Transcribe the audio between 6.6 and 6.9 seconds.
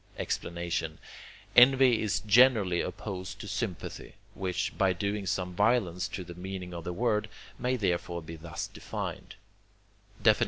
of